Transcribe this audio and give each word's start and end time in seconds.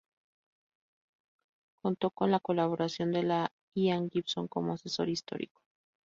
Contó 1.83 2.09
con 2.09 2.31
la 2.31 2.39
colaboración 2.39 3.11
de 3.11 3.47
Ian 3.75 4.09
Gibson 4.09 4.47
como 4.47 4.73
asesor 4.73 5.09
histórico. 5.09 5.61